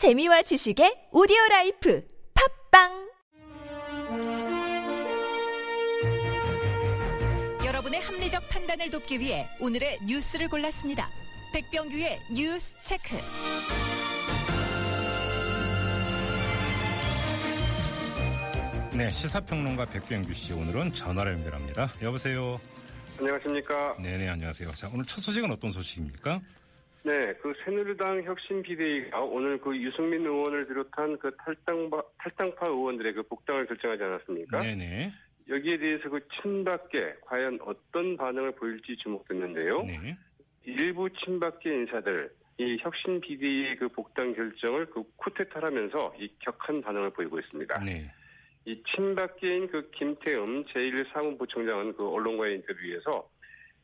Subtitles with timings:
[0.00, 2.02] 재미와 지식의 오디오 라이프
[2.70, 3.10] 팟빵
[7.66, 11.06] 여러분의 합리적 판단을 돕기 위해 오늘의 뉴스를 골랐습니다.
[11.52, 13.14] 백병규의 뉴스 체크.
[18.96, 21.92] 네, 시사평론가 백병규 씨 오늘은 전화를 연결합니다.
[22.00, 22.58] 여보세요.
[23.18, 23.96] 안녕하십니까.
[24.00, 24.72] 네네 안녕하세요.
[24.72, 26.40] 자 오늘 첫 소식은 어떤 소식입니까?
[27.02, 33.22] 네, 그 새누리당 혁신 비대위가 오늘 그 유승민 의원을 비롯한 그 탈당파, 탈당파 의원들의 그
[33.22, 34.58] 복당을 결정하지 않았습니까?
[34.60, 35.12] 네네.
[35.48, 39.82] 여기에 대해서 그 친박계 과연 어떤 반응을 보일지 주목됐는데요.
[39.82, 40.16] 네.
[40.64, 47.38] 일부 친박계 인사들 이 혁신 비대위의 그 복당 결정을 그 쿠데타라면서 이 격한 반응을 보이고
[47.38, 47.82] 있습니다.
[47.82, 48.12] 네.
[48.66, 53.26] 이 친박계인 그 김태음 제1사무부총장은 그 언론과의 인터뷰에서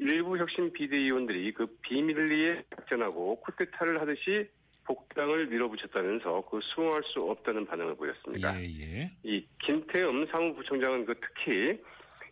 [0.00, 4.48] 일부 혁신 비대위원들이 그 비밀리에 작전하고 쿠데타를 하듯이
[4.84, 8.58] 복당을 밀어붙였다면서 그 수용할 수 없다는 반응을 보였습니다.
[8.58, 9.10] 예, 예.
[9.22, 11.78] 이 김태음 사무부총장은 그 특히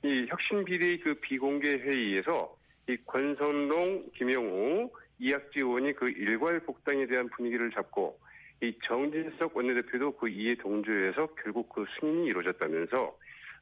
[0.03, 2.57] 이 혁신 비대위 그 비공개 회의에서
[2.89, 8.19] 이 권선동, 김영우, 이학지 의원이 그 일괄 복당에 대한 분위기를 잡고
[8.63, 13.17] 이 정진석 원내대표도 그 이에 동조해서 결국 그 승인이 이루어졌다면서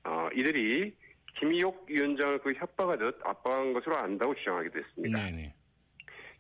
[0.05, 0.95] 어, 이들이
[1.39, 5.25] 김희옥 위원장을 그 협박하듯 압박한 것으로 안다고 주장하기도 했습니다.
[5.25, 5.55] 네네.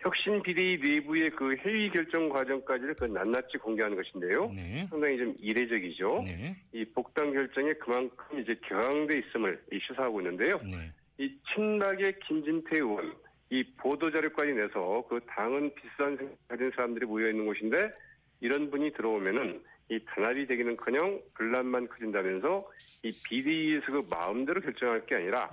[0.00, 4.50] 혁신 비대위 내부의 그 회의 결정 과정까지를 그 낱낱이 공개하는 것인데요.
[4.52, 4.86] 네.
[4.90, 6.22] 상당히 좀 이례적이죠.
[6.24, 6.56] 네.
[6.72, 10.60] 이 복당 결정에 그만큼 이제 경항돼 있음을 이 시사하고 있는데요.
[10.62, 10.92] 네.
[11.18, 13.14] 이 친박의 김진태 의원,
[13.50, 17.90] 이 보도 자료까지 내서 그 당은 비싼 생각 가진 사람들이 모여 있는 곳인데
[18.40, 22.68] 이런 분이 들어오면은 이 단합이 되기는커녕 분란만 커진다면서
[23.04, 25.50] 이 비대위에서 그 마음대로 결정할 게 아니라.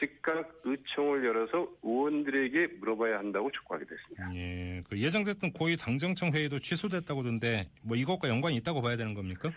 [0.00, 4.30] 즉각 의총을 열어서 의원들에게 물어봐야 한다고 촉구하게 됐습니다.
[4.34, 4.82] 예.
[4.88, 9.52] 그 예정됐던 고위 당정청 회의도 취소됐다고던데 뭐 이것과 연관이 있다고 봐야 되는 겁니까?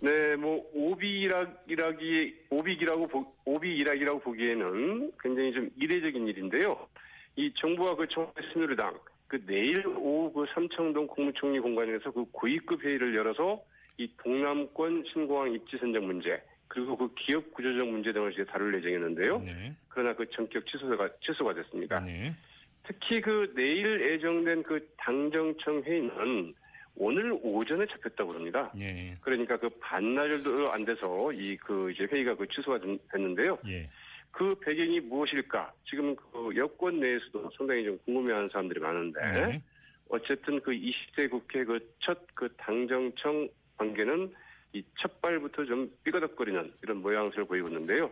[0.00, 6.88] 네, 뭐 오비일학이라기 오비기라고 보, 오비일학이라고 보기에는 굉장히 좀 이례적인 일인데요.
[7.36, 8.98] 이 정부와 그 청와대 새누리당
[9.32, 13.62] 그 내일 오후 그 삼청동 국무총리 공간에서 그 고위급 회의를 열어서
[13.96, 16.38] 이 동남권 신공항 입지 선정 문제
[16.68, 19.38] 그리고 그 기업 구조적 문제 등을 이제 다룰 예정이었는데요.
[19.38, 19.74] 네.
[19.88, 22.00] 그러나 그 전격 취소가 취소가 됐습니다.
[22.00, 22.34] 네.
[22.82, 26.52] 특히 그 내일 예정된 그 당정청 회의는
[26.94, 28.70] 오늘 오전에 잡혔다고 합니다.
[28.78, 29.16] 예.
[29.22, 33.56] 그러니까 그 반나절도 안 돼서 이 그 이제 회의가 그 취소가 된- 됐는데요.
[33.68, 33.88] 예.
[34.32, 35.72] 그 배경이 무엇일까?
[35.88, 39.62] 지금 그 여권 내에서도 상당히 좀 궁금해하는 사람들이 많은데 네.
[40.08, 44.32] 어쨌든 그 20대 국회 그 첫그 당정청 관계는
[44.72, 48.10] 이 첫발부터 좀 삐거덕거리는 이런 모양새를 보이고 있는데요.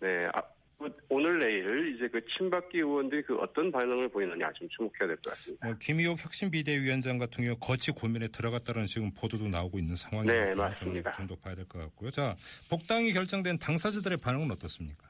[0.00, 0.42] 네, 아,
[0.78, 5.24] 그 오늘 내일 이제 그 친박계 의원들이 그 어떤 반응을 보이느냐 좀 주목해야 될 것
[5.32, 5.66] 같습니다.
[5.66, 10.54] 뭐 김희옥 혁신 비대위원장 같은 경우 거치 고민에 들어갔다는 지금 보도도 나오고 있는 상황이니까 네,
[10.54, 11.12] 맞습니다.
[11.12, 12.10] 좀, 좀더 봐야 될 것 같고요.
[12.10, 12.34] 자,
[12.70, 15.09] 복당이 결정된 당사자들의 반응은 어떻습니까?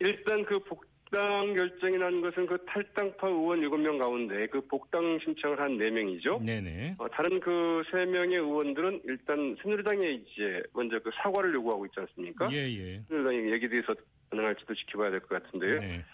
[0.00, 5.76] 일단 그 복당 결정이 난 것은 그 탈당파 의원 7명 가운데 그 복당 신청을 한
[5.78, 6.42] 4명이죠.
[6.44, 6.96] 네네.
[6.98, 12.50] 어, 다른 그세 명의 의원들은 일단 새누리당에 이제 먼저 그 사과를 요구하고 있지 않습니까?
[12.52, 13.02] 예, 예.
[13.08, 13.94] 새누리당이 여기에 대해서
[14.30, 15.80] 반응할지도 지켜봐야 될 것 같은데요.
[15.80, 16.04] 네.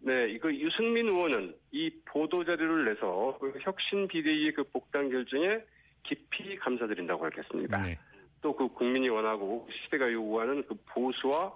[0.00, 5.58] 네, 이거 유승민 의원은 이 보도 자료를 내서 그 혁신 비대위의 그 복당 결정에
[6.02, 7.82] 깊이 감사드린다고 밝혔습니다.
[7.82, 7.98] 네.
[8.42, 11.52] 또그 국민이 원하고 시대가 요구하는 그 보수와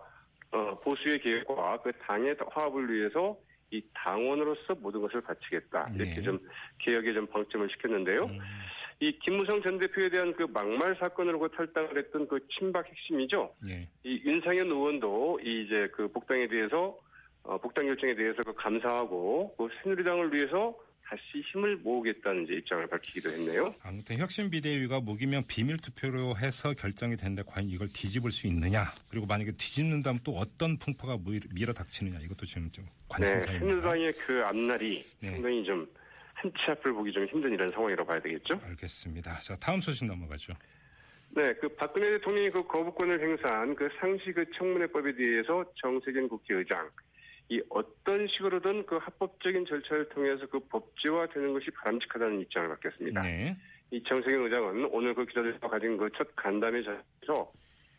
[0.53, 3.37] 어, 보수의 계획과 그 당의 화합을 위해서
[3.71, 6.23] 이 당원으로서 모든 것을 바치겠다 이렇게 네.
[6.23, 6.41] 좀
[6.79, 8.25] 개혁에 좀 방점을 시켰는데요.
[8.25, 8.39] 음,
[8.99, 13.55] 이 김무성 전 대표에 대한 그 막말 사건으로 그 탈당을 했던 그 친박 핵심이죠.
[13.69, 13.89] 예.
[14.03, 16.99] 이 윤상현 의원도 이 이제 그 복당에 대해서
[17.45, 20.77] 어, 복당 결정에 대해서 그 감사하고 그 새누리당을 위해서
[21.11, 23.75] 다시 힘을 모으겠다는 이제 입장을 밝히기도 했네요.
[23.83, 29.27] 아무튼 혁신 비대위가 무기명 비밀 투표로 해서 결정이 된데 과연 이걸 뒤집을 수 있느냐 그리고
[29.27, 33.59] 만약에 뒤집는다면 또 어떤 풍파가 밀- 밀어닥치느냐 이것도 지금 좀 네, 관심사입니다.
[33.59, 35.31] 새누리당의 그 앞날이 네.
[35.33, 35.85] 상당히 좀
[36.35, 38.61] 한치 앞을 보기 좀 힘든 이런 상황이라고 봐야 되겠죠.
[38.63, 39.35] 알겠습니다.
[39.41, 40.53] 자 다음 소식 넘어가죠.
[41.31, 46.89] 네, 그 박근혜 대통령이 그 거부권을 행사한 그 상시 그 청문회법에 대해서 정세균 국회의장
[47.51, 53.23] 이 어떤 식으로든 그 합법적인 절차를 통해서 그 법제화되는 것이 바람직하다는 입장을 밝혔습니다.
[53.23, 53.57] 네.
[53.91, 57.53] 이 정세균 의장은 오늘 그 기자들과 가진 그 첫 간담회 자리에서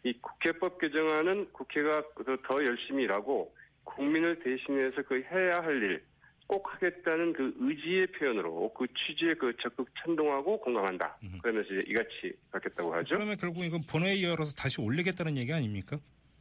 [0.03, 3.53] 이 국회법 개정안은 국회가 그더 열심히 일하고
[3.83, 6.01] 국민을 대신해서 그 해야 할 일
[6.47, 11.17] 꼭 하겠다는 그 의지의 표현으로 그 취지에 그 적극 찬동하고 공감한다.
[11.23, 11.39] 음.
[11.41, 13.15] 그러면서 이제 이같이 밝혔다고 하죠.
[13.15, 15.97] 그러면 결국 이건 본회의 열어서 다시 올리겠다는 얘기 아닙니까?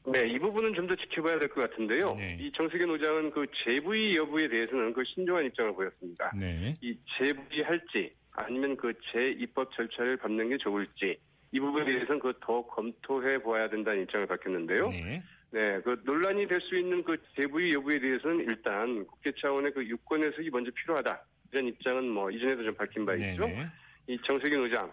[0.06, 2.14] 네, 이 부분은 좀 더 지켜봐야 될 것 같은데요.
[2.16, 2.36] 네.
[2.40, 6.32] 이 정세균 의장은 그 재부의 여부에 대해서는 그 신중한 입장을 보였습니다.
[6.38, 6.74] 네.
[6.80, 11.18] 이 재부의할지 아니면 그 재입법 절차를 밟는 게 좋을지
[11.52, 14.88] 이 부분에 대해서는 그 더 검토해 보아야 된다는 입장을 밝혔는데요.
[14.88, 15.22] 네.
[15.52, 20.22] 네, 그 논란이 될 수 있는 그 대부의 여부에 대해서는 일단 국회 차원의 그 유권
[20.22, 21.24] 해석이 먼저 필요하다.
[21.52, 23.46] 이런 입장은 뭐 이전에도 좀 밝힌 바 있죠.
[23.46, 23.66] 네네.
[24.06, 24.90] 이 정세균 의장,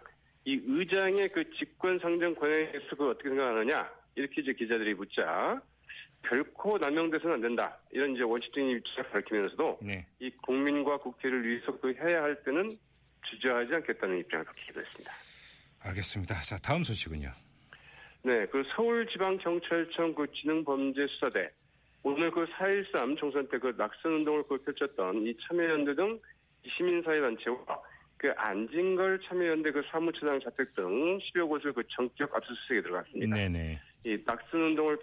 [0.47, 5.61] 이 의장의 그 직권 상정 권한에 대해서 그 어떻게 생각하느냐 이렇게 이제 기자들이 묻자
[6.23, 10.07] 결코 남용돼서는 안 된다 이런 이제 원칙적인 입장을 밝히면서도 네.
[10.19, 12.71] 이 국민과 국회를 위해서 그 해야 할 때는
[13.29, 15.11] 주저하지 않겠다는 입장을 밝히기도 했습니다.
[15.81, 16.35] 알겠습니다.
[16.35, 17.29] 자, 다음 소식은요.
[18.23, 21.51] 네, 그 서울지방경찰청 그 지능범죄수사대
[22.03, 26.17] 오늘 그 4.13 총선 때 그 낙선 운동을 그 펼쳤던 이 참여연대 등
[26.77, 27.81] 시민사회단체와
[28.17, 33.35] 그 안진걸 참여연대 그 사무처장 자택 등 10여 곳을 그 전격 압수수색에 들어갔습니다.
[33.35, 33.79] 네네.
[34.05, 34.97] 이 낙선 운동을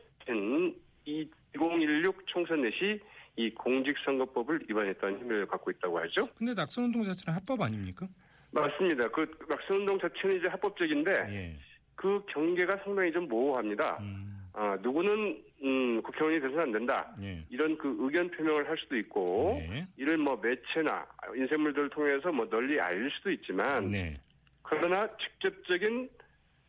[1.07, 3.01] 이2016 총선 내시
[3.37, 6.27] 이 공직선거법을 위반했다는 혐의를 갖고 있다고 하죠.
[6.37, 8.09] 근데 낙선 운동 자체는 합법 아닙니까?
[8.51, 9.09] 맞습니다.
[9.09, 11.59] 그 낙선 운동 자체는 이제 합법적인데 예.
[11.95, 13.99] 그 경계가 상당히 좀 모호합니다.
[14.01, 17.13] 음, 아, 누구는 음, 국회의원이 돼서는 안 된다.
[17.21, 17.45] 예.
[17.51, 19.87] 이런 그 의견 표명을 할 수도 있고 네.
[19.97, 21.05] 이를 뭐 매체나
[21.35, 24.17] 인쇄물들을 통해서 뭐 널리 알릴 수도 있지만 네.
[24.63, 26.09] 그러나 직접적인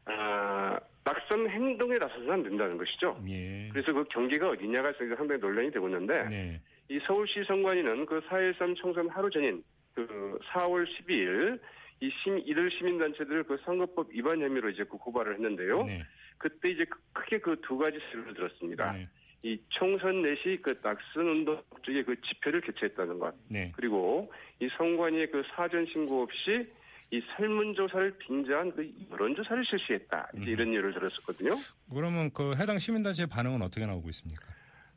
[0.06, 3.22] 아, 낙선 행동에 나서서는 안 된다는 것이죠.
[3.30, 3.70] 예.
[3.72, 6.62] 그래서 그 경계가 어디냐가 상당히 논란이 되고 있는데 네.
[6.90, 11.60] 이 서울시 선관위는 그 4.13 총선 하루 전인 그 4월 12일
[12.06, 15.84] 이 심, 이들 시민단체들을 그 선거법 위반 혐의로 이제 그 고발을 했는데요.
[15.84, 16.04] 네.
[16.38, 18.92] 그때 이제 크게 그 두 가지 수를 들었습니다.
[18.92, 19.10] 네.
[19.42, 23.34] 이 총선 내시 그 낙선 운동 쪽에 그 집회를 개최했다는 것.
[23.50, 23.72] 네.
[23.76, 26.68] 그리고 이 선관위의 그 사전 신고 없이
[27.12, 30.30] 이 설문조사를 빙자한 그 여론조사를 실시했다.
[30.38, 31.52] 이제 이런 예를 들었었거든요.
[31.92, 34.46] 그러면 그 해당 시민단체의 반응은 어떻게 나오고 있습니까?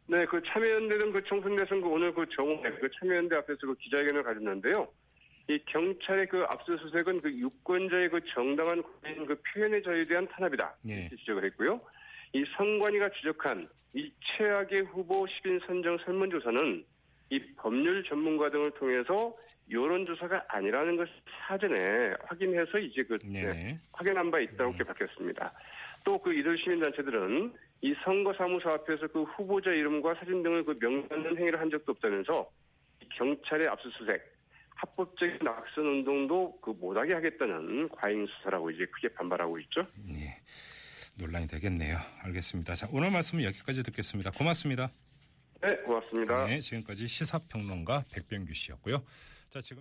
[0.07, 4.23] 네, 그 참여연대 등그 총선 대선 그 오늘 그 정오에 그 참여연대 앞에서 그 기자회견을
[4.23, 4.89] 가졌는데요.
[5.49, 10.77] 이 경찰의 그 압수수색은 그 유권자의 그 정당한 국민 그 표현의 자유에 대한 탄압이다.
[10.91, 10.95] 예.
[10.95, 11.81] 이렇게 지적을 했고요.
[12.35, 16.85] 이 선관위가 지적한 이 최악의 후보 시민 선정 설문조사는
[17.31, 19.35] 이 법률 전문가 등을 통해서
[19.71, 21.13] 여론조사가 아니라는 것을
[21.47, 23.77] 사전에 확인해서 이제 그 네, 네네.
[23.93, 25.53] 확인한 바 있다고 이렇게 밝혔습니다.
[26.05, 27.53] 또 그 이들 시민단체들은
[27.83, 32.51] 이 선거사무소 앞에서 그 후보자 이름과 사진 등을 그 명단는 행위를 한 적도 없다면서
[33.03, 34.38] 이 경찰의 압수수색,
[34.79, 39.87] 합법적인 낙선 운동도 그 못하게 하겠다는 과잉 수사라고 이제 크게 반발하고 있죠.
[40.11, 40.41] 예.
[41.19, 41.97] 논란이 되겠네요.
[42.23, 42.75] 알겠습니다.
[42.77, 44.31] 자, 오늘 말씀은 여기까지 듣겠습니다.
[44.31, 44.91] 고맙습니다.
[45.61, 46.47] 네, 고맙습니다.
[46.47, 49.03] 네, 지금까지 시사평론가 백병규 씨였고요.
[49.51, 49.77] 자, 지금